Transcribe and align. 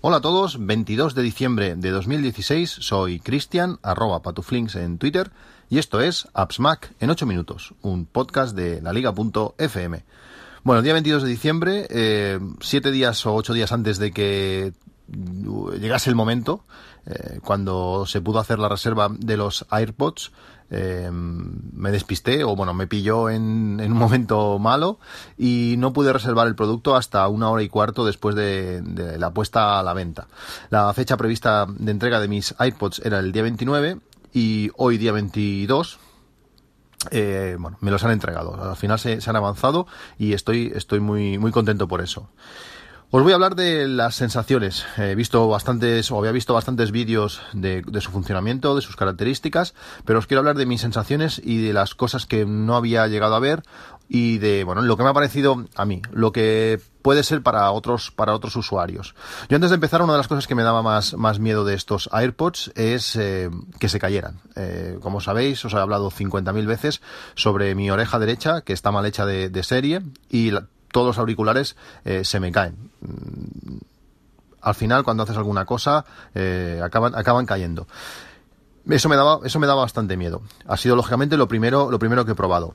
Hola 0.00 0.18
a 0.18 0.20
todos, 0.20 0.64
22 0.64 1.16
de 1.16 1.22
diciembre 1.22 1.74
de 1.74 1.90
2016, 1.90 2.70
soy 2.70 3.18
Cristian, 3.18 3.80
arroba 3.82 4.22
patuflinks 4.22 4.76
en 4.76 4.96
Twitter, 4.96 5.32
y 5.68 5.78
esto 5.78 6.00
es 6.00 6.28
AppsMac 6.34 6.94
en 7.00 7.10
8 7.10 7.26
minutos, 7.26 7.74
un 7.82 8.06
podcast 8.06 8.54
de 8.54 8.80
la 8.80 8.92
liga.fm. 8.92 10.04
Bueno, 10.62 10.82
día 10.82 10.92
22 10.92 11.24
de 11.24 11.28
diciembre, 11.28 11.86
eh, 11.90 12.38
siete 12.60 12.92
días 12.92 13.26
o 13.26 13.34
ocho 13.34 13.52
días 13.52 13.72
antes 13.72 13.98
de 13.98 14.12
que 14.12 14.72
llegase 15.80 16.10
el 16.10 16.16
momento, 16.16 16.62
eh, 17.04 17.40
cuando 17.42 18.06
se 18.06 18.20
pudo 18.20 18.38
hacer 18.38 18.60
la 18.60 18.68
reserva 18.68 19.08
de 19.10 19.36
los 19.36 19.66
AirPods, 19.68 20.30
eh, 20.70 21.08
me 21.10 21.90
despisté 21.90 22.44
o 22.44 22.54
bueno, 22.54 22.74
me 22.74 22.86
pilló 22.86 23.30
en, 23.30 23.80
un 23.80 23.92
momento 23.92 24.58
malo 24.58 24.98
y 25.36 25.76
no 25.78 25.92
pude 25.92 26.12
reservar 26.12 26.46
el 26.46 26.54
producto 26.54 26.94
hasta 26.96 27.26
una 27.28 27.50
hora 27.50 27.62
y 27.62 27.68
cuarto 27.68 28.04
después 28.04 28.34
de, 28.34 28.82
la 29.18 29.32
puesta 29.32 29.78
a 29.78 29.82
la 29.82 29.94
venta. 29.94 30.28
La 30.70 30.92
fecha 30.92 31.16
prevista 31.16 31.66
de 31.68 31.90
entrega 31.90 32.20
de 32.20 32.28
mis 32.28 32.54
AirPods 32.58 33.00
era 33.04 33.18
el 33.18 33.32
día 33.32 33.42
29 33.42 33.98
y 34.32 34.70
hoy 34.76 34.98
día 34.98 35.12
22 35.12 35.98
eh, 37.12 37.56
bueno, 37.58 37.78
me 37.80 37.90
los 37.90 38.02
han 38.04 38.10
entregado. 38.10 38.70
Al 38.70 38.76
final 38.76 38.98
se, 38.98 39.20
se, 39.20 39.30
han 39.30 39.36
avanzado 39.36 39.86
y 40.18 40.32
estoy, 40.32 40.72
estoy 40.74 41.00
muy, 41.00 41.38
muy 41.38 41.52
contento 41.52 41.86
por 41.88 42.00
eso. 42.00 42.28
Os 43.10 43.22
voy 43.22 43.32
a 43.32 43.36
hablar 43.36 43.56
de 43.56 43.88
las 43.88 44.16
sensaciones. 44.16 44.84
He 44.98 45.14
visto 45.14 45.48
bastantes, 45.48 46.10
o 46.10 46.18
había 46.18 46.30
visto 46.30 46.52
bastantes 46.52 46.90
vídeos 46.90 47.40
de, 47.54 47.82
su 48.00 48.10
funcionamiento, 48.10 48.76
de 48.76 48.82
sus 48.82 48.96
características, 48.96 49.72
pero 50.04 50.18
os 50.18 50.26
quiero 50.26 50.40
hablar 50.40 50.58
de 50.58 50.66
mis 50.66 50.82
sensaciones 50.82 51.40
y 51.42 51.62
de 51.62 51.72
las 51.72 51.94
cosas 51.94 52.26
que 52.26 52.44
no 52.44 52.76
había 52.76 53.06
llegado 53.06 53.34
a 53.34 53.40
ver 53.40 53.62
y 54.10 54.36
de, 54.36 54.62
bueno, 54.62 54.82
lo 54.82 54.98
que 54.98 55.04
me 55.04 55.08
ha 55.08 55.14
parecido 55.14 55.64
a 55.74 55.86
mí, 55.86 56.02
lo 56.12 56.32
que 56.32 56.82
puede 57.00 57.22
ser 57.24 57.42
para 57.42 57.70
otros, 57.70 58.10
para 58.10 58.34
otros 58.34 58.56
usuarios. 58.56 59.14
Yo 59.48 59.56
antes 59.56 59.70
de 59.70 59.76
empezar, 59.76 60.02
una 60.02 60.12
de 60.12 60.18
las 60.18 60.28
cosas 60.28 60.46
que 60.46 60.54
me 60.54 60.62
daba 60.62 60.82
más, 60.82 61.14
más 61.14 61.38
miedo 61.38 61.64
de 61.64 61.76
estos 61.76 62.10
AirPods 62.12 62.72
es 62.74 63.16
eh, 63.16 63.48
que 63.78 63.88
se 63.88 63.98
cayeran. 63.98 64.42
Eh, 64.54 64.98
como 65.00 65.22
sabéis, 65.22 65.64
os 65.64 65.72
he 65.72 65.78
hablado 65.78 66.10
50.000 66.10 66.66
veces 66.66 67.00
sobre 67.36 67.74
mi 67.74 67.90
oreja 67.90 68.18
derecha, 68.18 68.60
que 68.60 68.74
está 68.74 68.92
mal 68.92 69.06
hecha 69.06 69.24
de, 69.24 69.48
de 69.48 69.62
serie, 69.62 70.02
y 70.28 70.50
la, 70.50 70.66
todos 70.98 71.10
los 71.10 71.18
auriculares 71.18 71.76
eh, 72.04 72.24
se 72.24 72.40
me 72.40 72.50
caen. 72.50 72.90
Mm, 73.02 73.76
al 74.62 74.74
final, 74.74 75.04
cuando 75.04 75.22
haces 75.22 75.36
alguna 75.36 75.64
cosa, 75.64 76.04
eh, 76.34 76.80
acaban, 76.82 77.14
acaban 77.14 77.46
cayendo. 77.46 77.86
Eso 78.88 79.08
me 79.08 79.14
daba, 79.14 79.38
eso 79.44 79.60
me 79.60 79.68
daba 79.68 79.82
bastante 79.82 80.16
miedo. 80.16 80.42
Ha 80.66 80.76
sido 80.76 80.96
lógicamente 80.96 81.36
lo 81.36 81.46
primero, 81.46 81.92
lo 81.92 82.00
primero 82.00 82.24
que 82.24 82.32
he 82.32 82.34
probado. 82.34 82.74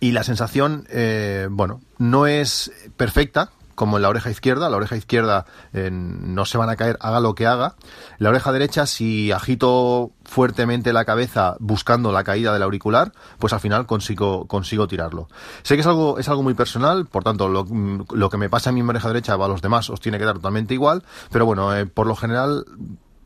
Y 0.00 0.12
la 0.12 0.24
sensación, 0.24 0.86
eh, 0.88 1.48
bueno, 1.50 1.82
no 1.98 2.26
es 2.26 2.72
perfecta, 2.96 3.50
como 3.80 3.96
en 3.96 4.02
la 4.02 4.10
oreja 4.10 4.28
izquierda. 4.28 4.68
La 4.68 4.76
oreja 4.76 4.94
izquierda 4.94 5.46
eh, 5.72 5.88
no 5.90 6.44
se 6.44 6.58
van 6.58 6.68
a 6.68 6.76
caer, 6.76 6.98
haga 7.00 7.18
lo 7.18 7.34
que 7.34 7.46
haga. 7.46 7.76
La 8.18 8.28
oreja 8.28 8.52
derecha, 8.52 8.84
si 8.84 9.32
agito 9.32 10.10
fuertemente 10.22 10.92
la 10.92 11.06
cabeza 11.06 11.56
buscando 11.60 12.12
la 12.12 12.22
caída 12.22 12.52
del 12.52 12.62
auricular, 12.62 13.12
pues 13.38 13.54
al 13.54 13.60
final 13.60 13.86
consigo, 13.86 14.46
consigo 14.46 14.86
tirarlo. 14.86 15.28
Sé 15.62 15.76
que 15.76 15.80
es 15.80 15.86
algo, 15.86 16.18
es 16.18 16.28
algo 16.28 16.42
muy 16.42 16.52
personal, 16.52 17.06
por 17.06 17.24
tanto, 17.24 17.48
lo, 17.48 17.66
lo 18.12 18.28
que 18.28 18.36
me 18.36 18.50
pasa 18.50 18.68
a 18.68 18.74
mi 18.74 18.82
oreja 18.82 19.08
derecha 19.08 19.32
a 19.32 19.48
los 19.48 19.62
demás 19.62 19.88
os 19.88 19.98
tiene 19.98 20.18
que 20.18 20.26
dar 20.26 20.34
totalmente 20.34 20.74
igual, 20.74 21.02
pero 21.32 21.46
bueno, 21.46 21.74
eh, 21.74 21.86
por 21.86 22.06
lo 22.06 22.16
general 22.16 22.66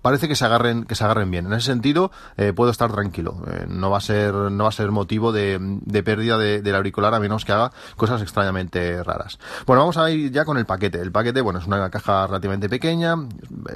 parece 0.04 0.28
que 0.28 0.36
se 0.36 0.44
agarren 0.44 0.84
que 0.84 0.94
se 0.94 1.02
agarren 1.02 1.30
bien. 1.30 1.46
En 1.46 1.54
ese 1.54 1.72
sentido 1.72 2.12
eh, 2.36 2.52
puedo 2.52 2.70
estar 2.70 2.92
tranquilo. 2.92 3.42
Eh, 3.50 3.64
no 3.66 3.88
va 3.88 3.96
a 3.96 4.00
ser 4.02 4.34
no 4.34 4.64
va 4.64 4.68
a 4.68 4.72
ser 4.72 4.90
motivo 4.90 5.32
de, 5.32 5.58
pérdida 6.04 6.36
del 6.36 6.74
auricular 6.74 7.14
a 7.14 7.20
menos 7.20 7.46
que 7.46 7.52
haga 7.52 7.72
cosas 7.96 8.20
extrañamente 8.20 9.02
raras. 9.02 9.38
Bueno, 9.64 9.80
vamos 9.80 9.96
a 9.96 10.10
ir 10.10 10.30
ya 10.30 10.44
con 10.44 10.58
el 10.58 10.66
paquete. 10.66 11.00
El 11.00 11.10
paquete, 11.10 11.40
bueno, 11.40 11.58
es 11.58 11.66
una 11.66 11.88
caja 11.88 12.26
relativamente 12.26 12.68
pequeña, 12.68 13.16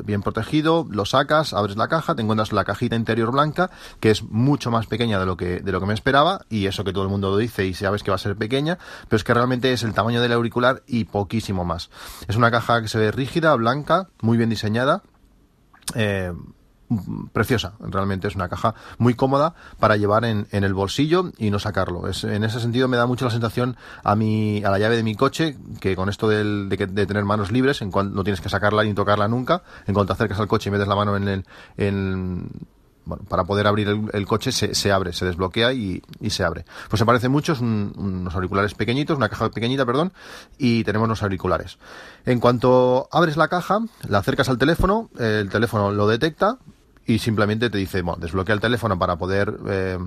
bien 0.04 0.20
protegido. 0.20 0.86
Lo 0.90 1.06
sacas, 1.06 1.54
abres 1.54 1.78
la 1.78 1.88
caja, 1.88 2.14
te 2.14 2.20
encuentras 2.20 2.52
la 2.52 2.64
cajita 2.64 2.94
interior 2.94 3.32
blanca 3.32 3.70
que 3.98 4.10
es 4.10 4.22
mucho 4.22 4.70
más 4.70 4.86
pequeña 4.86 5.18
de 5.18 5.24
lo 5.24 5.38
que 5.38 5.60
de 5.60 5.72
lo 5.72 5.80
que 5.80 5.86
me 5.86 5.94
esperaba 5.94 6.42
y 6.50 6.66
eso 6.66 6.84
que 6.84 6.92
todo 6.92 7.04
el 7.04 7.10
mundo 7.10 7.30
lo 7.30 7.38
dice 7.38 7.64
y 7.64 7.72
sabes 7.72 8.02
que 8.02 8.10
va 8.10 8.16
a 8.16 8.18
ser 8.18 8.36
pequeña, 8.36 8.76
pero 9.08 9.16
es 9.16 9.24
que 9.24 9.32
realmente 9.32 9.72
es 9.72 9.82
el 9.82 9.94
tamaño 9.94 10.20
del 10.20 10.32
auricular 10.32 10.82
y 10.86 11.06
poquísimo 11.06 11.64
más. 11.64 11.88
Es 12.28 12.36
una 12.36 12.50
caja 12.50 12.82
que 12.82 12.88
se 12.88 12.98
ve 12.98 13.12
rígida, 13.12 13.54
blanca, 13.54 14.08
muy 14.20 14.36
bien 14.36 14.50
diseñada 14.50 15.02
eh, 15.94 16.32
preciosa, 17.32 17.74
realmente 17.80 18.28
es 18.28 18.34
una 18.34 18.48
caja 18.48 18.74
muy 18.98 19.14
cómoda 19.14 19.54
para 19.78 19.96
llevar 19.96 20.24
en, 20.24 20.46
el 20.50 20.74
bolsillo 20.74 21.32
y 21.36 21.50
no 21.50 21.58
sacarlo. 21.58 22.08
Es, 22.08 22.24
en 22.24 22.44
ese 22.44 22.60
sentido 22.60 22.88
me 22.88 22.96
da 22.96 23.06
mucho 23.06 23.24
la 23.26 23.30
sensación 23.30 23.76
a 24.02 24.16
mi, 24.16 24.64
a 24.64 24.70
la 24.70 24.78
llave 24.78 24.96
de 24.96 25.02
mi 25.02 25.14
coche, 25.14 25.56
que 25.80 25.96
con 25.96 26.08
esto 26.08 26.28
de, 26.28 26.76
tener 27.06 27.24
manos 27.24 27.52
libres, 27.52 27.82
en 27.82 27.90
cuanto 27.90 28.14
no 28.14 28.24
tienes 28.24 28.40
que 28.40 28.48
sacarla 28.48 28.84
ni 28.84 28.94
tocarla 28.94 29.28
nunca, 29.28 29.62
en 29.86 29.94
cuanto 29.94 30.12
acercas 30.12 30.40
al 30.40 30.48
coche 30.48 30.70
y 30.70 30.72
metes 30.72 30.88
la 30.88 30.96
mano 30.96 31.16
en 31.16 31.28
el, 31.28 31.44
en, 31.76 32.48
bueno, 33.08 33.24
para 33.24 33.44
poder 33.44 33.66
abrir 33.66 33.88
el, 34.12 34.26
coche 34.26 34.52
se, 34.52 34.92
abre, 34.92 35.14
se 35.14 35.24
desbloquea 35.24 35.72
y, 35.72 36.02
se 36.28 36.44
abre. 36.44 36.66
Pues 36.88 36.98
se 36.98 37.06
parece 37.06 37.28
mucho, 37.28 37.54
es 37.54 37.60
unos 37.60 38.34
auriculares 38.34 38.74
pequeñitos, 38.74 39.16
una 39.16 39.30
caja 39.30 39.50
pequeñita, 39.50 39.86
perdón, 39.86 40.12
y 40.58 40.84
tenemos 40.84 41.08
los 41.08 41.22
auriculares. 41.22 41.78
En 42.26 42.38
cuanto 42.38 43.08
abres 43.10 43.38
la 43.38 43.48
caja, 43.48 43.78
la 44.06 44.18
acercas 44.18 44.50
al 44.50 44.58
teléfono, 44.58 45.08
el 45.18 45.48
teléfono 45.48 45.90
lo 45.90 46.06
detecta 46.06 46.58
y 47.06 47.18
simplemente 47.18 47.70
te 47.70 47.78
dice, 47.78 48.02
bueno, 48.02 48.20
desbloquea 48.20 48.54
el 48.54 48.60
teléfono 48.60 48.98
para 48.98 49.16
poder 49.16 49.56
eh, 49.66 49.98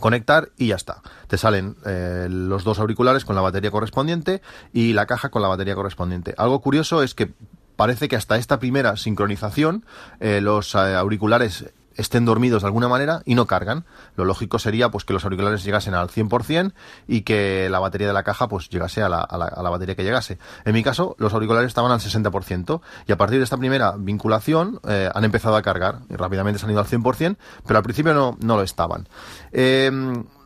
conectar 0.00 0.48
y 0.58 0.68
ya 0.68 0.74
está. 0.74 1.00
Te 1.28 1.38
salen 1.38 1.76
eh, 1.86 2.26
los 2.28 2.64
dos 2.64 2.80
auriculares 2.80 3.24
con 3.24 3.36
la 3.36 3.42
batería 3.42 3.70
correspondiente 3.70 4.42
y 4.72 4.94
la 4.94 5.06
caja 5.06 5.28
con 5.28 5.42
la 5.42 5.48
batería 5.48 5.76
correspondiente. 5.76 6.34
Algo 6.36 6.60
curioso 6.60 7.04
es 7.04 7.14
que 7.14 7.32
parece 7.76 8.08
que 8.08 8.16
hasta 8.16 8.36
esta 8.36 8.58
primera 8.58 8.96
sincronización 8.96 9.84
eh, 10.20 10.40
los 10.40 10.74
auriculares 10.74 11.66
estén 11.96 12.24
dormidos 12.24 12.62
de 12.62 12.66
alguna 12.66 12.88
manera 12.88 13.22
y 13.24 13.34
no 13.34 13.46
cargan. 13.46 13.84
Lo 14.16 14.24
lógico 14.24 14.58
sería 14.58 14.90
pues 14.90 15.04
que 15.04 15.12
los 15.12 15.24
auriculares 15.24 15.64
llegasen 15.64 15.94
al 15.94 16.08
100% 16.08 16.72
y 17.06 17.22
que 17.22 17.68
la 17.70 17.78
batería 17.78 18.06
de 18.06 18.12
la 18.12 18.22
caja 18.22 18.48
pues 18.48 18.68
llegase 18.68 19.02
a 19.02 19.08
la, 19.08 19.20
a 19.20 19.36
la, 19.38 19.70
batería 19.70 19.94
que 19.94 20.04
llegase. 20.04 20.38
En 20.64 20.74
mi 20.74 20.82
caso, 20.82 21.16
los 21.18 21.32
auriculares 21.34 21.68
estaban 21.68 21.92
al 21.92 22.00
60% 22.00 22.80
y 23.06 23.12
a 23.12 23.16
partir 23.16 23.38
de 23.38 23.44
esta 23.44 23.56
primera 23.56 23.94
vinculación 23.96 24.80
eh, 24.88 25.10
han 25.14 25.24
empezado 25.24 25.56
a 25.56 25.62
cargar 25.62 26.00
y 26.08 26.16
rápidamente 26.16 26.58
se 26.58 26.66
han 26.66 26.72
ido 26.72 26.80
al 26.80 26.86
100%, 26.86 27.36
pero 27.66 27.78
al 27.78 27.84
principio 27.84 28.14
no, 28.14 28.36
no 28.40 28.56
lo 28.56 28.62
estaban. 28.62 29.08
Eh, 29.52 29.90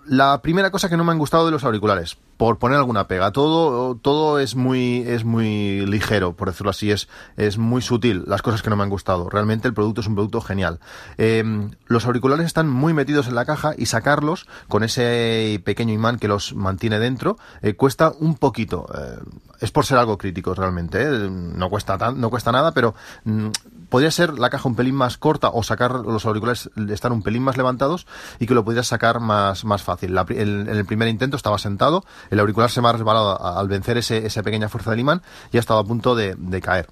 la 0.07 0.41
primera 0.41 0.71
cosa 0.71 0.89
que 0.89 0.97
no 0.97 1.05
me 1.05 1.13
han 1.13 1.19
gustado 1.19 1.45
de 1.45 1.53
los 1.53 1.65
auriculares, 1.65 2.17
por 2.39 2.59
poner 2.59 2.79
alguna 2.79 3.09
pega. 3.09 3.33
Todo, 3.33 3.97
todo 3.97 4.39
es 4.39 4.55
muy, 4.55 5.03
es 5.07 5.25
muy 5.25 5.85
ligero, 5.85 6.35
por 6.35 6.49
decirlo 6.49 6.71
así, 6.71 6.91
es, 6.91 7.09
es 7.37 7.59
muy 7.59 7.83
sutil 7.83 8.23
las 8.27 8.43
cosas 8.43 8.63
que 8.63 8.71
no 8.71 8.77
me 8.77 8.85
han 8.85 8.89
gustado. 8.89 9.29
Realmente 9.29 9.69
el 9.69 9.75
producto 9.75 10.01
es 10.01 10.07
un 10.07 10.15
producto 10.15 10.41
genial. 10.41 10.79
Em, 11.19 11.73
los 11.87 12.07
auriculares 12.07 12.47
están 12.47 12.69
muy 12.69 12.95
metidos 12.95 13.27
en 13.27 13.35
la 13.35 13.45
caja 13.45 13.75
y 13.77 13.87
sacarlos 13.87 14.47
con 14.69 14.85
ese 14.85 15.61
pequeño 15.65 15.93
imán 15.93 16.19
que 16.19 16.29
los 16.29 16.55
mantiene 16.55 17.01
dentro 17.01 17.37
eh, 17.61 17.75
cuesta 17.75 18.13
un 18.19 18.37
poquito. 18.37 18.87
Eh, 18.97 19.19
es 19.61 19.73
por 19.73 19.85
ser 19.85 19.99
algo 19.99 20.17
crítico 20.17 20.55
realmente. 20.55 21.03
Eh. 21.03 21.29
No 21.31 21.69
cuesta 21.69 21.99
tan, 21.99 22.21
no 22.21 22.31
cuesta 22.31 22.53
nada, 22.53 22.73
pero 22.73 22.95
mm, 23.25 23.49
podría 23.89 24.11
ser 24.11 24.39
la 24.39 24.51
caja 24.51 24.69
un 24.69 24.77
pelín 24.77 24.95
más 24.95 25.19
corta 25.19 25.51
o 25.53 25.63
sacar 25.63 25.93
los 25.93 26.25
auriculares 26.27 26.71
estar 26.91 27.13
un 27.13 27.23
pelín 27.23 27.43
más 27.43 27.57
levantados 27.57 28.07
y 28.39 28.47
que 28.47 28.55
lo 28.55 28.65
pudieras 28.65 28.87
sacar 28.87 29.21
más, 29.21 29.65
más 29.65 29.83
fácil. 29.83 30.17
en 30.31 30.69
el 30.69 30.85
primer 30.85 31.09
intento 31.09 31.37
estaba 31.37 31.59
sentado, 31.59 32.05
el 32.31 32.41
auricular 32.41 32.71
se 32.71 32.81
me 32.81 32.89
ha 32.89 32.93
resbalado 32.93 33.41
al 33.41 33.69
vencer 33.69 33.99
ese, 33.99 34.27
esa 34.27 34.43
pequeña 34.43 34.69
fuerza 34.69 34.91
del 34.91 35.01
imán 35.01 35.23
y 35.53 35.57
ha 35.57 35.61
estado 35.61 35.81
a 35.81 35.85
punto 35.85 36.15
de, 36.15 36.37
caer. 36.63 36.89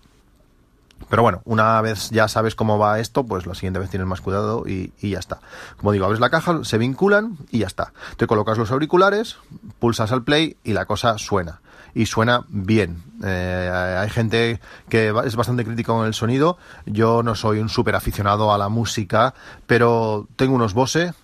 Pero 1.10 1.22
bueno, 1.22 1.42
una 1.44 1.80
vez 1.82 2.10
ya 2.10 2.26
sabes 2.26 2.54
cómo 2.54 2.78
va 2.78 3.00
esto, 3.00 3.24
pues 3.24 3.46
la 3.46 3.54
siguiente 3.54 3.78
vez 3.78 3.90
tienes 3.90 4.08
más 4.08 4.20
cuidado 4.20 4.64
y, 4.66 4.92
y, 5.00 5.10
ya 5.10 5.18
está. 5.18 5.40
Como 5.76 5.92
digo, 5.92 6.06
abres 6.06 6.20
la 6.20 6.30
caja, 6.30 6.64
se 6.64 6.78
vinculan 6.78 7.36
y 7.50 7.58
ya 7.58 7.66
está. 7.66 7.92
Te 8.16 8.26
colocas 8.26 8.56
los 8.56 8.70
auriculares, 8.70 9.36
pulsas 9.78 10.10
al 10.12 10.24
play 10.24 10.56
y 10.64 10.72
la 10.72 10.86
cosa 10.86 11.18
suena 11.18 11.60
y 11.96 12.04
suena 12.04 12.44
bien. 12.48 13.02
Eh, 13.24 13.70
hay 13.98 14.10
gente 14.10 14.60
que 14.90 15.14
es 15.24 15.34
bastante 15.34 15.64
crítica 15.64 15.94
con 15.94 16.06
el 16.06 16.12
sonido. 16.12 16.58
Yo 16.84 17.22
no 17.22 17.34
soy 17.34 17.58
un 17.58 17.70
súper 17.70 17.96
aficionado 17.96 18.52
a 18.52 18.58
la 18.58 18.68
música, 18.68 19.32
pero 19.66 20.28
tengo 20.36 20.54
unos 20.54 20.74
Bose 20.74 21.14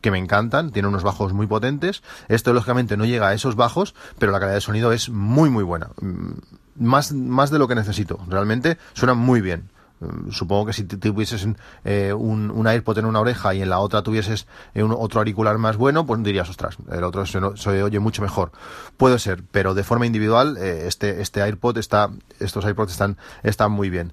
que 0.00 0.10
me 0.10 0.18
encantan, 0.18 0.70
tiene 0.70 0.88
unos 0.88 1.02
bajos 1.02 1.32
muy 1.32 1.46
potentes. 1.46 2.02
Esto 2.28 2.52
lógicamente 2.52 2.96
no 2.96 3.04
llega 3.04 3.28
a 3.28 3.34
esos 3.34 3.56
bajos, 3.56 3.94
pero 4.18 4.32
la 4.32 4.40
calidad 4.40 4.56
de 4.56 4.60
sonido 4.60 4.92
es 4.92 5.08
muy 5.08 5.50
muy 5.50 5.64
buena. 5.64 5.90
Mm, 6.00 6.32
más, 6.76 7.12
más 7.12 7.50
de 7.50 7.58
lo 7.58 7.68
que 7.68 7.74
necesito. 7.74 8.20
Realmente 8.28 8.78
suena 8.94 9.14
muy 9.14 9.40
bien. 9.40 9.70
Mm, 10.00 10.30
supongo 10.30 10.66
que 10.66 10.72
si 10.72 10.84
tuvieses 10.84 11.46
eh, 11.84 12.12
un, 12.12 12.50
un, 12.50 12.66
AirPod 12.66 12.98
en 12.98 13.04
una 13.04 13.20
oreja 13.20 13.54
y 13.54 13.62
en 13.62 13.70
la 13.70 13.80
otra 13.80 14.02
tuvieses 14.02 14.46
eh, 14.74 14.82
un, 14.82 14.92
otro 14.92 15.20
auricular 15.20 15.58
más 15.58 15.76
bueno, 15.76 16.06
pues 16.06 16.22
dirías, 16.22 16.48
ostras, 16.48 16.76
el 16.90 17.02
otro 17.02 17.26
se, 17.26 17.38
oye 17.82 17.98
mucho 17.98 18.22
mejor. 18.22 18.52
Puede 18.96 19.18
ser, 19.18 19.42
pero 19.50 19.74
de 19.74 19.82
forma 19.82 20.06
individual, 20.06 20.56
eh, 20.58 20.84
este, 20.86 21.20
este 21.20 21.42
AirPod 21.42 21.78
está, 21.78 22.10
estos 22.38 22.64
AirPods 22.64 22.92
están, 22.92 23.16
están 23.42 23.72
muy 23.72 23.90
bien. 23.90 24.12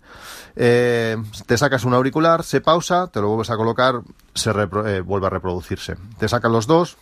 Eh, 0.56 1.18
te 1.46 1.58
sacas 1.58 1.86
un 1.86 1.94
auricular, 1.94 2.44
se 2.44 2.62
pausa, 2.62 3.08
te 3.08 3.22
lo 3.22 3.28
vuelves 3.28 3.52
a 3.52 3.58
colocar, 3.58 4.02
se 4.34 4.52
vuelve 5.02 5.28
a 5.28 5.30
reproducirse. 5.30 5.98
Te 6.18 6.28
sacas 6.28 6.52
los 6.52 6.66
dos, 6.66 6.98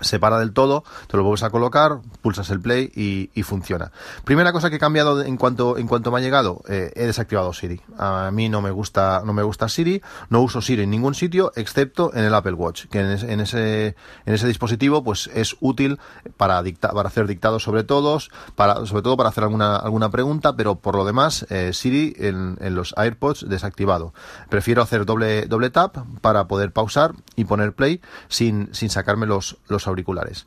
se 0.00 0.18
para 0.18 0.38
del 0.38 0.52
todo, 0.52 0.84
te 1.08 1.16
lo 1.16 1.22
vuelves 1.22 1.42
a 1.42 1.50
colocar, 1.50 2.00
pulsas 2.22 2.50
el 2.50 2.60
play 2.60 2.90
y, 2.94 3.42
funciona. 3.42 3.92
Primera 4.24 4.52
cosa 4.52 4.70
que 4.70 4.76
he 4.76 4.78
cambiado 4.80 5.22
en 5.22 5.36
cuanto 5.36 5.78
en 5.78 5.86
cuanto 5.86 6.10
me 6.10 6.18
ha 6.18 6.20
llegado, 6.20 6.62
eh, 6.68 6.92
he 6.96 7.06
desactivado 7.06 7.52
Siri. 7.52 7.80
A 7.96 8.30
mí 8.32 8.48
no 8.48 8.60
me 8.60 8.72
gusta 8.72 9.22
no 9.24 9.32
me 9.32 9.44
gusta 9.44 9.68
Siri, 9.68 10.02
no 10.30 10.40
uso 10.42 10.60
Siri 10.60 10.82
en 10.82 10.90
ningún 10.90 11.14
sitio 11.14 11.52
excepto 11.54 12.12
en 12.12 12.24
el 12.24 12.34
Apple 12.34 12.54
Watch, 12.54 12.86
que 12.86 12.98
en, 12.98 13.40
ese 13.40 13.94
en 14.26 14.34
ese 14.34 14.46
dispositivo 14.48 15.04
pues 15.04 15.30
es 15.32 15.56
útil 15.60 16.00
para 16.36 16.64
para 16.80 17.08
hacer 17.08 17.28
dictados 17.28 17.62
sobre 17.62 17.84
todos, 17.84 18.30
para 18.56 18.84
sobre 18.86 19.02
todo 19.02 19.16
para 19.16 19.28
hacer 19.28 19.44
alguna 19.44 19.76
alguna 19.76 20.10
pregunta, 20.10 20.56
pero 20.56 20.74
por 20.74 20.96
lo 20.96 21.04
demás 21.04 21.46
eh, 21.50 21.70
Siri 21.72 22.16
en, 22.18 22.58
en, 22.60 22.74
los 22.74 22.94
AirPods 22.96 23.48
desactivado. 23.48 24.12
Prefiero 24.48 24.82
hacer 24.82 25.06
doble 25.06 25.46
doble 25.46 25.70
tap 25.70 25.98
para 26.20 26.48
poder 26.48 26.72
pausar 26.72 27.12
y 27.36 27.44
poner 27.44 27.74
play 27.74 28.00
sin 28.28 28.74
sin 28.74 28.90
sacarme 28.90 29.26
los 29.26 29.58
los 29.68 29.85
auriculares. 29.86 30.46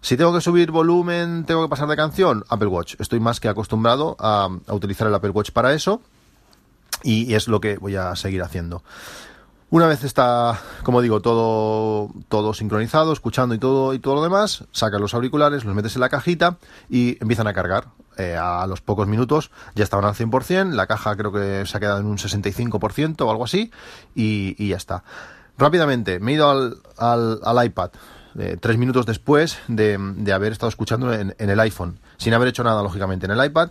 Si 0.00 0.16
tengo 0.16 0.32
que 0.32 0.40
subir 0.40 0.70
volumen, 0.70 1.44
tengo 1.44 1.62
que 1.62 1.68
pasar 1.68 1.88
de 1.88 1.96
canción, 1.96 2.44
Apple 2.48 2.68
Watch. 2.68 2.94
Estoy 3.00 3.20
más 3.20 3.40
que 3.40 3.48
acostumbrado 3.48 4.16
a, 4.20 4.48
utilizar 4.68 5.08
el 5.08 5.14
Apple 5.14 5.30
Watch 5.30 5.50
para 5.50 5.72
eso 5.74 6.00
y, 7.02 7.34
es 7.34 7.48
lo 7.48 7.60
que 7.60 7.78
voy 7.78 7.96
a 7.96 8.14
seguir 8.14 8.42
haciendo. 8.42 8.82
Una 9.70 9.86
vez 9.86 10.04
está, 10.04 10.58
como 10.82 11.02
digo, 11.02 11.20
todo, 11.20 12.10
todo 12.28 12.54
sincronizado, 12.54 13.12
escuchando 13.12 13.54
y 13.54 13.58
todo, 13.58 13.92
y 13.92 13.98
todo 13.98 14.14
lo 14.14 14.22
demás, 14.22 14.64
sacas 14.72 15.00
los 15.00 15.12
auriculares, 15.14 15.64
los 15.64 15.74
metes 15.74 15.94
en 15.96 16.00
la 16.00 16.08
cajita 16.08 16.56
y 16.88 17.18
empiezan 17.20 17.48
a 17.48 17.52
cargar. 17.52 17.88
Eh, 18.16 18.36
a 18.36 18.66
los 18.66 18.80
pocos 18.80 19.06
minutos 19.06 19.52
ya 19.76 19.84
estaban 19.84 20.04
al 20.04 20.14
100%, 20.14 20.72
la 20.72 20.88
caja 20.88 21.14
creo 21.16 21.30
que 21.30 21.64
se 21.66 21.76
ha 21.76 21.80
quedado 21.80 22.00
en 22.00 22.06
un 22.06 22.18
65% 22.18 23.20
o 23.20 23.30
algo 23.30 23.44
así, 23.44 23.70
y, 24.14 24.68
ya 24.68 24.76
está. 24.76 25.04
Rápidamente, 25.56 26.18
me 26.18 26.32
he 26.32 26.34
ido 26.34 26.50
al, 26.50 26.80
al 26.96 27.64
iPad, 27.64 27.90
eh, 28.38 28.56
tres 28.60 28.78
minutos 28.78 29.04
después 29.04 29.58
de, 29.66 29.98
haber 30.32 30.52
estado 30.52 30.68
escuchando 30.68 31.12
en, 31.12 31.34
el 31.38 31.60
iPhone, 31.60 31.98
sin 32.18 32.34
haber 32.34 32.48
hecho 32.48 32.62
nada, 32.62 32.82
lógicamente, 32.82 33.26
en 33.26 33.32
el 33.32 33.44
iPad. 33.44 33.70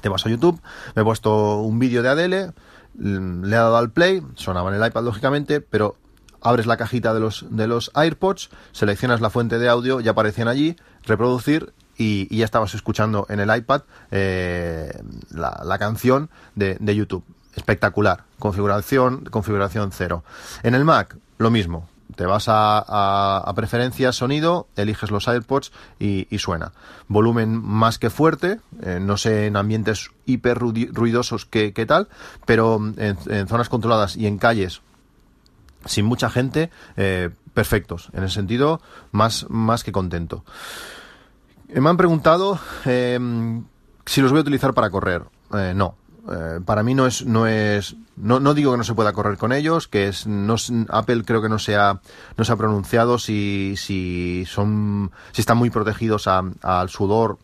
Te 0.00 0.08
vas 0.08 0.24
a 0.24 0.30
YouTube, 0.30 0.58
me 0.94 1.02
he 1.02 1.04
puesto 1.04 1.58
un 1.58 1.78
vídeo 1.78 2.02
de 2.02 2.08
Adele, 2.08 2.52
le 2.98 3.48
he 3.48 3.58
dado 3.58 3.76
al 3.76 3.90
play, 3.90 4.22
sonaba 4.36 4.74
en 4.74 4.80
el 4.80 4.86
iPad, 4.86 5.04
lógicamente, 5.04 5.60
pero 5.60 5.96
abres 6.40 6.66
la 6.66 6.78
cajita 6.78 7.12
de 7.12 7.20
los, 7.20 7.44
de 7.50 7.66
los 7.66 7.90
AirPods, 7.94 8.48
seleccionas 8.72 9.20
la 9.20 9.28
fuente 9.28 9.58
de 9.58 9.68
audio, 9.68 10.00
ya 10.00 10.12
aparecían 10.12 10.48
allí, 10.48 10.76
reproducir 11.04 11.74
y, 11.98 12.34
ya 12.34 12.46
estabas 12.46 12.74
escuchando 12.74 13.26
en 13.28 13.38
el 13.38 13.54
iPad 13.54 13.82
eh, 14.10 14.98
la, 15.30 15.78
canción 15.78 16.30
de, 16.54 16.78
de, 16.80 16.96
YouTube. 16.96 17.24
Espectacular. 17.54 18.24
Configuración, 18.38 19.26
configuración 19.26 19.92
cero. 19.92 20.24
En 20.62 20.74
el 20.74 20.86
Mac, 20.86 21.16
lo 21.36 21.50
mismo 21.50 21.91
te 22.16 22.26
vas 22.26 22.46
a, 22.48 23.52
preferencias 23.54 24.16
sonido, 24.16 24.66
eliges 24.76 25.10
los 25.10 25.28
AirPods 25.28 25.72
y, 25.98 26.26
suena. 26.38 26.72
Volumen 27.08 27.60
más 27.62 27.98
que 27.98 28.10
fuerte, 28.10 28.60
eh, 28.82 28.98
no 29.00 29.16
sé 29.16 29.46
en 29.46 29.56
ambientes 29.56 30.10
hiper 30.26 30.58
ruidosos 30.58 31.46
qué, 31.46 31.72
tal, 31.86 32.08
pero 32.46 32.80
en, 32.96 33.48
zonas 33.48 33.68
controladas 33.68 34.16
y 34.16 34.26
en 34.26 34.38
calles 34.38 34.82
sin 35.84 36.04
mucha 36.04 36.30
gente, 36.30 36.70
eh, 36.96 37.30
perfectos. 37.54 38.10
En 38.12 38.22
ese 38.22 38.34
sentido, 38.34 38.80
más, 39.10 39.46
más 39.48 39.82
que 39.82 39.90
contento. 39.90 40.44
Eh, 41.68 41.80
me 41.80 41.90
han 41.90 41.96
preguntado 41.96 42.60
si 42.84 44.20
los 44.20 44.30
voy 44.30 44.38
a 44.38 44.42
utilizar 44.42 44.74
para 44.74 44.90
correr. 44.90 45.24
no, 45.74 45.96
eh, 46.30 46.60
para 46.64 46.82
mí 46.82 46.94
no 46.94 47.06
es 47.06 47.24
no 47.26 47.46
es 47.46 47.96
no, 48.16 48.38
no, 48.38 48.54
digo 48.54 48.72
que 48.72 48.78
no 48.78 48.84
se 48.84 48.94
pueda 48.94 49.12
correr 49.12 49.38
con 49.38 49.52
ellos 49.52 49.88
que 49.88 50.08
es 50.08 50.26
no 50.26 50.54
Apple 50.88 51.24
creo 51.24 51.42
que 51.42 51.48
no 51.48 51.58
se 51.58 51.76
ha 51.76 52.00
no 52.36 52.44
se 52.44 52.52
ha 52.52 52.56
pronunciado 52.56 53.18
si 53.18 53.74
si 53.76 54.44
son 54.46 55.10
si 55.32 55.40
están 55.40 55.58
muy 55.58 55.70
protegidos 55.70 56.28
al 56.28 56.88
sudor 56.90 57.38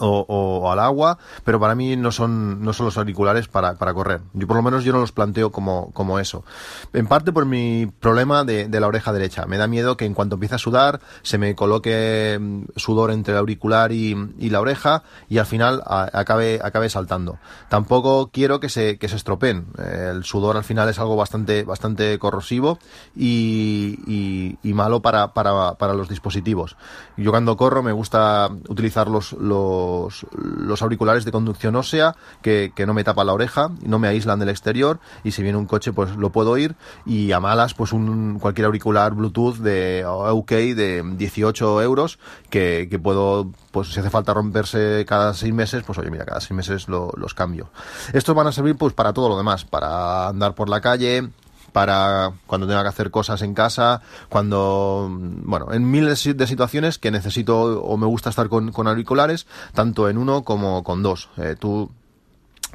o, 0.00 0.70
al 0.70 0.78
agua, 0.78 1.18
pero 1.44 1.60
para 1.60 1.74
mí 1.74 1.96
no 1.96 2.12
son, 2.12 2.62
no 2.62 2.72
son 2.72 2.86
los 2.86 2.98
auriculares 2.98 3.48
para, 3.48 3.74
para, 3.74 3.94
correr. 3.94 4.20
Yo 4.32 4.46
por 4.46 4.56
lo 4.56 4.62
menos 4.62 4.84
yo 4.84 4.92
no 4.92 5.00
los 5.00 5.12
planteo 5.12 5.50
como, 5.50 5.90
como 5.92 6.18
eso. 6.18 6.44
En 6.92 7.06
parte 7.06 7.32
por 7.32 7.46
mi 7.46 7.86
problema 7.86 8.44
de, 8.44 8.68
de, 8.68 8.80
la 8.80 8.86
oreja 8.86 9.12
derecha. 9.12 9.46
Me 9.46 9.58
da 9.58 9.66
miedo 9.66 9.96
que 9.96 10.04
en 10.04 10.14
cuanto 10.14 10.36
empiece 10.36 10.54
a 10.54 10.58
sudar 10.58 11.00
se 11.22 11.38
me 11.38 11.54
coloque 11.54 12.38
mm, 12.40 12.62
sudor 12.76 13.10
entre 13.10 13.34
el 13.34 13.38
auricular 13.38 13.92
y, 13.92 14.16
y 14.38 14.50
la 14.50 14.60
oreja 14.60 15.02
y 15.28 15.38
al 15.38 15.46
final 15.46 15.82
acabe, 15.86 16.60
acabe 16.62 16.88
saltando. 16.88 17.38
Tampoco 17.68 18.30
quiero 18.32 18.60
que 18.60 18.68
se, 18.68 18.98
que 18.98 19.08
se 19.08 19.16
estropeen. 19.16 19.66
El 19.78 20.24
sudor 20.24 20.56
al 20.56 20.64
final 20.64 20.88
es 20.88 20.98
algo 20.98 21.16
bastante, 21.16 21.64
bastante 21.64 22.18
corrosivo 22.18 22.78
y, 23.14 23.98
y, 24.06 24.58
y 24.62 24.74
malo 24.74 25.00
para, 25.00 25.34
para, 25.34 25.74
para 25.74 25.94
los 25.94 26.08
dispositivos. 26.08 26.76
Yo 27.16 27.30
cuando 27.30 27.56
corro 27.56 27.82
me 27.82 27.92
gusta 27.92 28.50
utilizar 28.68 29.08
los, 29.08 29.32
los 29.34 29.89
los, 30.36 30.82
auriculares 30.82 31.24
de 31.24 31.32
conducción 31.32 31.76
ósea 31.76 32.16
que, 32.42 32.72
no 32.86 32.94
me 32.94 33.04
tapan 33.04 33.26
la 33.26 33.34
oreja, 33.34 33.70
no 33.82 33.98
me 33.98 34.08
aíslan 34.08 34.38
del 34.38 34.48
exterior 34.48 35.00
y 35.24 35.32
si 35.32 35.42
viene 35.42 35.58
un 35.58 35.66
coche 35.66 35.92
pues 35.92 36.16
lo 36.16 36.30
puedo 36.30 36.50
oír 36.52 36.76
y 37.04 37.32
a 37.32 37.40
malas 37.40 37.74
pues 37.74 37.92
un 37.92 38.38
cualquier 38.38 38.66
auricular 38.66 39.14
Bluetooth 39.14 39.56
de 39.56 40.04
OK 40.06 40.50
de 40.50 41.04
18 41.16 41.82
euros 41.82 42.18
que, 42.48 42.88
puedo 43.02 43.50
pues 43.70 43.92
si 43.92 44.00
hace 44.00 44.10
falta 44.10 44.34
romperse 44.34 45.04
cada 45.06 45.34
seis 45.34 45.52
meses 45.54 45.82
pues 45.84 45.98
oye 45.98 46.10
mira 46.10 46.24
cada 46.24 46.40
seis 46.40 46.52
meses 46.52 46.88
los 46.88 47.34
cambio. 47.34 47.70
Estos 48.12 48.34
van 48.34 48.46
a 48.46 48.52
servir 48.52 48.76
pues 48.76 48.94
para 48.94 49.12
todo 49.12 49.28
lo 49.28 49.36
demás 49.36 49.64
para 49.64 50.28
andar 50.28 50.54
por 50.54 50.68
la 50.68 50.80
calle 50.80 51.30
para 51.72 52.32
cuando 52.46 52.66
tenga 52.66 52.82
que 52.82 52.88
hacer 52.88 53.10
cosas 53.10 53.42
en 53.42 53.54
casa, 53.54 54.02
cuando, 54.28 55.08
bueno, 55.10 55.72
en 55.72 55.90
miles 55.90 56.24
de 56.36 56.46
situaciones 56.46 56.98
que 56.98 57.10
necesito 57.10 57.82
o 57.82 57.96
me 57.96 58.06
gusta 58.06 58.30
estar 58.30 58.48
con, 58.48 58.72
auriculares, 58.88 59.46
tanto 59.74 60.08
en 60.08 60.18
uno 60.18 60.42
como 60.42 60.82
con 60.84 61.02
dos. 61.02 61.30
Eh, 61.36 61.56
tú 61.58 61.90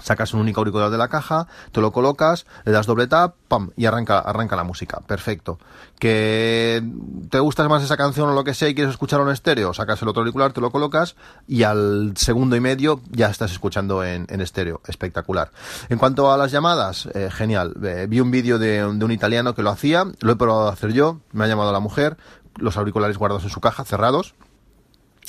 sacas 0.01 0.33
un 0.33 0.41
único 0.41 0.61
auricular 0.61 0.89
de 0.89 0.97
la 0.97 1.07
caja, 1.07 1.47
te 1.71 1.81
lo 1.81 1.91
colocas, 1.91 2.45
le 2.65 2.71
das 2.71 2.85
doble 2.85 3.07
tap, 3.07 3.35
pam, 3.47 3.71
y 3.75 3.85
arranca, 3.85 4.19
arranca 4.19 4.55
la 4.55 4.63
música. 4.63 4.99
Perfecto. 5.01 5.59
Que 5.99 6.83
te 7.29 7.39
gusta 7.39 7.67
más 7.69 7.83
esa 7.83 7.97
canción 7.97 8.29
o 8.29 8.33
lo 8.33 8.43
que 8.43 8.53
sea 8.53 8.69
y 8.69 8.75
quieres 8.75 8.91
escucharlo 8.91 9.25
en 9.25 9.33
estéreo, 9.33 9.73
sacas 9.73 10.01
el 10.01 10.07
otro 10.07 10.21
auricular, 10.21 10.51
te 10.53 10.61
lo 10.61 10.71
colocas 10.71 11.15
y 11.47 11.63
al 11.63 12.13
segundo 12.15 12.55
y 12.55 12.59
medio 12.59 13.01
ya 13.11 13.29
estás 13.29 13.51
escuchando 13.51 14.03
en, 14.03 14.25
estéreo. 14.41 14.81
Espectacular. 14.87 15.51
En 15.89 15.97
cuanto 15.97 16.31
a 16.31 16.37
las 16.37 16.51
llamadas, 16.51 17.07
eh, 17.13 17.29
genial. 17.31 17.73
Eh, 17.83 18.07
vi 18.09 18.19
un 18.19 18.31
vídeo 18.31 18.59
de, 18.59 18.77
de 18.77 19.05
un 19.05 19.11
italiano 19.11 19.55
que 19.55 19.63
lo 19.63 19.69
hacía, 19.69 20.05
lo 20.19 20.31
he 20.31 20.35
probado 20.35 20.67
a 20.69 20.73
hacer 20.73 20.93
yo, 20.93 21.19
me 21.31 21.45
ha 21.45 21.47
llamado 21.47 21.71
la 21.71 21.79
mujer, 21.79 22.17
los 22.57 22.77
auriculares 22.77 23.17
guardados 23.17 23.43
en 23.43 23.49
su 23.49 23.61
caja, 23.61 23.85
cerrados, 23.85 24.35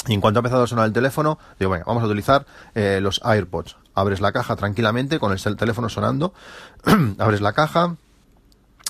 y 0.06 0.14
en 0.14 0.20
cuanto 0.20 0.38
ha 0.38 0.40
empezado 0.42 0.64
a 0.64 0.66
sonar 0.66 0.86
el 0.86 0.92
teléfono, 0.92 1.38
digo, 1.58 1.70
venga, 1.70 1.84
vamos 1.86 2.02
a 2.02 2.06
utilizar 2.06 2.46
eh, 2.74 3.00
los 3.02 3.20
AirPods. 3.24 3.76
Abres 3.94 4.20
la 4.20 4.32
caja 4.32 4.56
tranquilamente 4.56 5.18
con 5.18 5.32
el 5.32 5.56
teléfono 5.56 5.88
sonando, 5.88 6.34
abres 7.18 7.40
la 7.40 7.52
caja, 7.52 7.96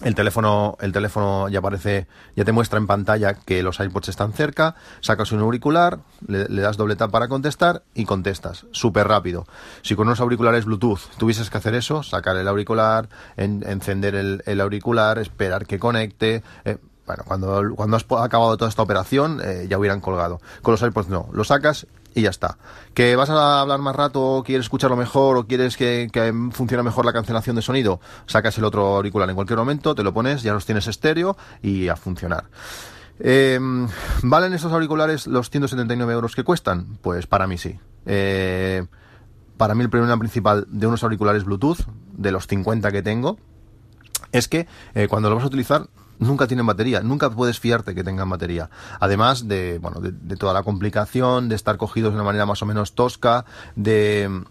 el 0.03 0.15
teléfono, 0.15 0.77
el 0.81 0.93
teléfono 0.93 1.49
ya 1.49 1.61
aparece, 1.61 2.07
ya 2.35 2.45
te 2.45 2.53
muestra 2.53 2.79
en 2.79 2.87
pantalla 2.87 3.33
que 3.33 3.63
los 3.63 3.81
AirPods 3.81 4.11
están 4.11 4.35
cerca, 4.35 4.75
sacas 5.01 5.33
un 5.33 5.41
auricular, 5.41 6.01
le, 6.27 6.45
das 6.49 6.77
doble 6.77 6.97
tap 6.97 7.11
para 7.11 7.29
contestar 7.29 7.83
y 7.95 8.05
contestas. 8.05 8.67
Súper 8.73 9.09
rápido. 9.09 9.47
Si 9.81 9.95
con 9.97 10.07
unos 10.07 10.21
auriculares 10.21 10.67
Bluetooth 10.67 11.01
tuvieses 11.17 11.49
que 11.49 11.57
hacer 11.57 11.75
eso, 11.75 12.03
sacar 12.03 12.37
el 12.37 12.47
auricular, 12.47 13.09
encender 13.39 14.15
el, 14.15 14.61
auricular, 14.61 15.19
esperar 15.19 15.67
que 15.67 15.79
conecte, 15.79 16.43
eh, 16.67 16.77
bueno, 17.07 17.23
cuando, 17.25 17.75
cuando 17.77 17.97
has 17.97 18.05
acabado 18.21 18.57
toda 18.57 18.69
esta 18.69 18.83
operación 18.83 19.41
eh, 19.43 19.67
ya 19.69 19.79
hubieran 19.79 20.01
colgado. 20.01 20.41
Con 20.63 20.73
los 20.73 20.83
AirPods 20.83 21.09
no, 21.09 21.29
lo 21.33 21.45
sacas 21.45 21.87
y 22.15 22.23
ya 22.23 22.31
está. 22.31 22.59
¿Que 22.95 23.15
vas 23.15 23.31
a 23.31 23.61
hablar 23.61 23.79
más 23.79 23.95
rato, 23.95 24.23
o 24.23 24.43
quieres 24.43 24.67
escucharlo 24.67 24.97
mejor 24.97 25.37
o 25.37 25.47
quieres 25.47 25.77
que, 25.77 26.11
funcione 26.51 26.83
mejor 26.83 27.05
la 27.05 27.13
cancelación 27.13 27.55
de 27.55 27.63
sonido? 27.63 28.01
Sacas 28.27 28.59
el 28.59 28.65
otro 28.65 28.97
auricular 28.97 29.29
en 29.29 29.37
cualquier 29.37 29.59
momento, 29.59 29.95
te 29.95 30.03
lo 30.03 30.13
pones, 30.13 30.43
ya 30.43 30.53
los 30.53 30.67
tienes 30.67 30.89
estéreo 30.89 31.37
y 31.63 31.89
a 31.89 31.97
funcionar. 31.97 32.47
Eh, 33.21 33.59
¿Valen 34.23 34.53
estos 34.53 34.73
auriculares 34.73 35.27
los 35.27 35.49
179 35.49 36.13
euros 36.13 36.35
que 36.35 36.43
cuestan? 36.43 36.99
Pues 37.03 37.27
para 37.27 37.47
mí 37.47 37.57
sí. 37.57 37.79
Eh, 38.05 38.85
para 39.57 39.75
mí 39.75 39.85
el 39.85 39.91
problema 39.91 40.19
principal 40.19 40.67
de 40.69 40.87
unos 40.87 41.05
auriculares 41.05 41.45
Bluetooth, 41.45 41.87
de 42.13 42.33
los 42.33 42.47
50 42.47 42.91
que 42.91 43.03
tengo, 43.03 43.39
es 44.33 44.49
que 44.49 44.67
cuando 45.09 45.31
los 45.31 45.37
vas 45.37 45.45
a 45.45 45.49
utilizar 45.49 45.87
nunca 46.19 46.47
tienen 46.47 46.67
batería, 46.67 47.01
nunca 47.03 47.31
puedes 47.31 47.59
fiarte 47.59 47.95
que 47.95 48.05
tengan 48.05 48.29
batería. 48.29 48.71
Además 49.01 49.49
de, 49.49 49.79
bueno, 49.79 50.01
de, 50.01 50.37
toda 50.37 50.53
la 50.53 50.63
complicación, 50.63 51.49
de 51.49 51.55
estar 51.55 51.77
cogidos 51.77 52.13
de 52.13 52.17
una 52.17 52.25
manera 52.25 52.47
más 52.47 52.63
o 52.63 52.67
menos 52.67 52.95
tosca, 52.95 53.45
de 53.75 54.45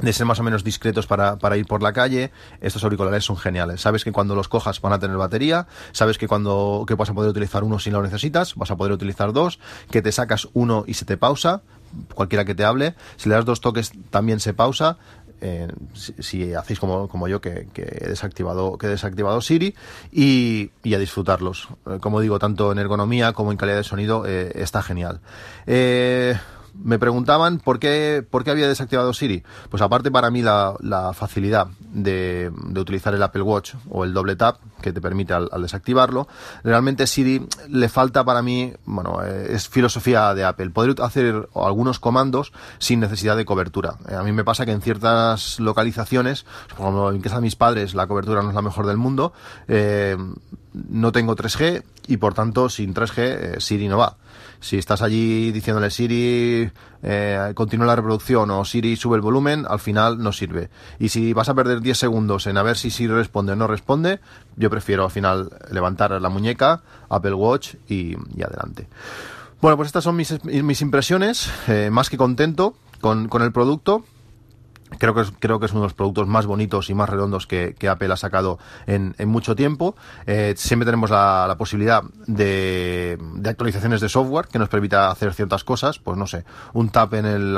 de 0.00 0.14
ser 0.14 0.24
más 0.24 0.40
o 0.40 0.42
menos 0.42 0.64
discretos 0.64 1.06
para, 1.06 1.36
para, 1.36 1.58
ir 1.58 1.66
por 1.66 1.82
la 1.82 1.92
calle, 1.92 2.32
estos 2.62 2.82
auriculares 2.84 3.22
son 3.22 3.36
geniales. 3.36 3.82
Sabes 3.82 4.02
que 4.02 4.12
cuando 4.12 4.34
los 4.34 4.48
cojas 4.48 4.80
van 4.80 4.94
a 4.94 4.98
tener 4.98 5.16
batería, 5.18 5.66
sabes 5.92 6.16
que 6.16 6.26
cuando 6.26 6.84
que 6.86 6.94
vas 6.94 7.10
a 7.10 7.14
poder 7.14 7.30
utilizar 7.30 7.64
uno 7.64 7.78
si 7.78 7.90
lo 7.90 8.02
necesitas, 8.02 8.54
vas 8.54 8.70
a 8.70 8.76
poder 8.76 8.92
utilizar 8.92 9.34
dos, 9.34 9.58
que 9.90 10.00
te 10.00 10.10
sacas 10.10 10.48
uno 10.54 10.84
y 10.86 10.94
se 10.94 11.04
te 11.04 11.18
pausa, 11.18 11.60
cualquiera 12.14 12.44
que 12.44 12.54
te 12.54 12.64
hable, 12.64 12.94
si 13.16 13.28
le 13.28 13.34
das 13.34 13.44
dos 13.44 13.60
toques 13.60 13.92
también 14.10 14.40
se 14.40 14.54
pausa, 14.54 14.98
si, 15.94 16.54
hacéis 16.54 16.78
como, 16.78 17.08
como 17.08 17.28
yo, 17.28 17.40
que, 17.40 17.68
he 17.74 18.08
desactivado, 18.08 18.78
que 18.78 18.86
he 18.86 18.90
desactivado 18.90 19.40
Siri 19.40 19.74
y, 20.12 20.70
y 20.82 20.94
a 20.94 20.98
disfrutarlos. 20.98 21.68
como 22.00 22.20
digo, 22.20 22.38
tanto 22.38 22.72
en 22.72 22.78
ergonomía 22.78 23.32
como 23.32 23.52
en 23.52 23.56
calidad 23.56 23.78
de 23.78 23.84
sonido 23.84 24.26
está 24.26 24.82
genial. 24.82 25.20
Eh, 25.66 26.34
me 26.74 26.98
preguntaban 26.98 27.58
por 27.58 27.78
qué, 27.78 28.24
por 28.28 28.44
qué 28.44 28.50
había 28.50 28.68
desactivado 28.68 29.12
Siri. 29.12 29.42
Pues 29.70 29.82
aparte 29.82 30.10
para 30.10 30.30
mí 30.30 30.42
la, 30.42 30.76
facilidad 31.14 31.68
de, 31.80 32.50
utilizar 32.76 33.14
el 33.14 33.22
Apple 33.22 33.42
Watch 33.42 33.74
o 33.88 34.04
el 34.04 34.12
doble 34.12 34.36
tap 34.36 34.58
que 34.80 34.92
te 34.92 35.00
permite 35.00 35.34
al, 35.34 35.48
desactivarlo, 35.60 36.28
realmente 36.64 37.06
Siri 37.06 37.46
le 37.68 37.88
falta 37.88 38.24
para 38.24 38.42
mí, 38.42 38.72
bueno, 38.86 39.22
eh, 39.24 39.48
es 39.50 39.68
filosofía 39.68 40.34
de 40.34 40.44
Apple, 40.44 40.70
poder 40.70 40.94
hacer 41.02 41.48
algunos 41.54 41.98
comandos 41.98 42.52
sin 42.78 43.00
necesidad 43.00 43.36
de 43.36 43.44
cobertura. 43.44 43.96
Eh, 44.08 44.14
a 44.14 44.22
mí 44.22 44.32
me 44.32 44.44
pasa 44.44 44.64
que 44.64 44.72
en 44.72 44.80
ciertas 44.80 45.60
localizaciones, 45.60 46.46
como 46.76 47.10
en 47.10 47.20
casa 47.20 47.36
de 47.36 47.42
mis 47.42 47.56
padres 47.56 47.94
la 47.94 48.06
cobertura 48.06 48.42
no 48.42 48.48
es 48.48 48.54
la 48.54 48.62
mejor 48.62 48.86
del 48.86 48.96
mundo, 48.96 49.32
eh, 49.68 50.16
no 50.72 51.12
tengo 51.12 51.36
3G 51.36 51.82
y 52.08 52.16
por 52.16 52.34
tanto 52.34 52.68
sin 52.68 52.94
3G 52.94 53.60
Siri 53.60 53.88
no 53.88 53.98
va. 53.98 54.16
Si 54.60 54.76
estás 54.76 55.00
allí 55.00 55.52
diciéndole 55.52 55.90
Siri 55.90 56.70
eh, 57.02 57.52
continúa 57.54 57.86
la 57.86 57.96
reproducción 57.96 58.50
o 58.50 58.64
Siri 58.64 58.94
sube 58.96 59.16
el 59.16 59.22
volumen, 59.22 59.64
al 59.68 59.80
final 59.80 60.18
no 60.22 60.32
sirve. 60.32 60.68
Y 60.98 61.08
si 61.08 61.32
vas 61.32 61.48
a 61.48 61.54
perder 61.54 61.80
10 61.80 61.96
segundos 61.96 62.46
en 62.46 62.58
a 62.58 62.62
ver 62.62 62.76
si 62.76 62.90
Siri 62.90 63.12
responde 63.12 63.52
o 63.52 63.56
no 63.56 63.66
responde, 63.66 64.20
yo 64.56 64.68
prefiero 64.68 65.04
al 65.04 65.10
final 65.10 65.50
levantar 65.70 66.20
la 66.20 66.28
muñeca, 66.28 66.82
Apple 67.08 67.34
Watch 67.34 67.74
y, 67.88 68.14
adelante. 68.42 68.86
Bueno, 69.62 69.76
pues 69.76 69.86
estas 69.86 70.04
son 70.04 70.16
mis, 70.16 70.44
mis 70.44 70.82
impresiones, 70.82 71.50
eh, 71.68 71.88
más 71.90 72.10
que 72.10 72.18
contento 72.18 72.74
con, 73.00 73.28
con 73.28 73.42
el 73.42 73.52
producto 73.52 74.04
Creo 74.98 75.14
que, 75.14 75.22
es, 75.22 75.32
creo 75.38 75.60
que 75.60 75.66
es 75.66 75.72
uno 75.72 75.82
de 75.82 75.86
los 75.86 75.94
productos 75.94 76.26
más 76.26 76.46
bonitos 76.46 76.90
y 76.90 76.94
más 76.94 77.08
redondos 77.08 77.46
que, 77.46 77.74
Apple 77.88 78.12
ha 78.12 78.16
sacado 78.16 78.58
en, 78.86 79.14
mucho 79.26 79.56
tiempo. 79.56 79.94
Eh, 80.26 80.54
siempre 80.56 80.84
tenemos 80.84 81.10
la, 81.10 81.54
posibilidad 81.58 82.02
de, 82.26 83.18
actualizaciones 83.44 84.00
de 84.00 84.08
software 84.08 84.46
que 84.48 84.58
nos 84.58 84.68
permita 84.68 85.10
hacer 85.10 85.32
ciertas 85.34 85.64
cosas. 85.64 85.98
Pues 85.98 86.16
no 86.16 86.26
sé, 86.26 86.44
un 86.72 86.90
tap 86.90 87.14
en 87.14 87.26
el, 87.26 87.56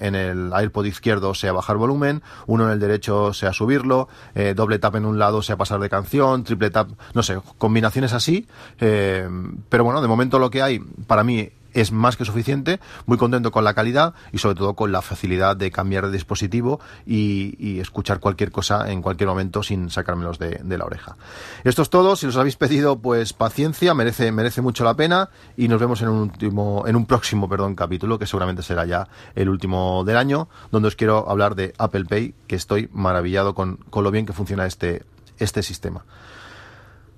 en, 0.00 0.14
el 0.14 0.52
AirPod 0.52 0.84
izquierdo 0.86 1.34
sea 1.34 1.52
bajar 1.52 1.76
volumen, 1.76 2.22
uno 2.46 2.64
en 2.66 2.70
el 2.70 2.80
derecho 2.80 3.32
sea 3.32 3.52
subirlo, 3.52 4.08
eh, 4.34 4.54
doble 4.54 4.78
tap 4.78 4.96
en 4.96 5.06
un 5.06 5.18
lado 5.18 5.42
sea 5.42 5.56
pasar 5.56 5.80
de 5.80 5.88
canción, 5.88 6.44
triple 6.44 6.70
tap, 6.70 6.88
no 7.14 7.22
sé, 7.22 7.38
combinaciones 7.58 8.12
así. 8.12 8.46
Eh, 8.80 9.28
pero 9.68 9.84
bueno, 9.84 10.02
de 10.02 10.08
momento 10.08 10.38
lo 10.38 10.50
que 10.50 10.62
hay 10.62 10.78
para 10.78 11.24
mí 11.24 11.50
es 11.76 11.92
más 11.92 12.16
que 12.16 12.24
suficiente, 12.24 12.80
muy 13.04 13.18
contento 13.18 13.50
con 13.50 13.62
la 13.64 13.74
calidad 13.74 14.14
y 14.32 14.38
sobre 14.38 14.54
todo 14.54 14.74
con 14.74 14.92
la 14.92 15.02
facilidad 15.02 15.56
de 15.56 15.70
cambiar 15.70 16.06
de 16.06 16.12
dispositivo 16.12 16.80
y, 17.06 17.76
escuchar 17.76 18.20
cualquier 18.20 18.50
cosa 18.50 18.90
en 18.90 19.02
cualquier 19.02 19.28
momento 19.28 19.62
sin 19.62 19.90
sacármelos 19.90 20.38
de, 20.38 20.60
de, 20.64 20.78
la 20.78 20.86
oreja. 20.86 21.16
Esto 21.62 21.82
es 21.82 21.90
todo, 21.90 22.16
si 22.16 22.24
los 22.24 22.36
habéis 22.36 22.56
pedido, 22.56 22.98
pues 22.98 23.34
paciencia, 23.34 23.92
merece, 23.92 24.32
merece 24.32 24.62
mucho 24.62 24.82
la 24.82 24.94
pena 24.94 25.28
y 25.56 25.68
nos 25.68 25.78
vemos 25.78 26.00
en 26.00 26.08
un 26.08 26.18
último, 26.20 26.84
en 26.86 26.96
un 26.96 27.04
próximo, 27.04 27.48
perdón, 27.48 27.74
capítulo 27.74 28.18
que 28.18 28.26
seguramente 28.26 28.62
será 28.62 28.86
ya 28.86 29.08
el 29.34 29.50
último 29.50 30.04
del 30.04 30.16
año, 30.16 30.48
donde 30.72 30.88
os 30.88 30.96
quiero 30.96 31.28
hablar 31.28 31.54
de 31.54 31.74
Apple 31.76 32.06
Pay, 32.06 32.34
que 32.46 32.56
estoy 32.56 32.88
maravillado 32.92 33.54
con, 33.54 33.76
con 33.76 34.02
lo 34.02 34.10
bien 34.10 34.24
que 34.24 34.32
funciona 34.32 34.64
este, 34.64 35.04
este 35.38 35.62
sistema. 35.62 36.04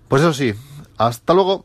Pues 0.08 0.22
eso 0.22 0.32
sí, 0.32 0.54
hasta 0.96 1.34
luego. 1.34 1.64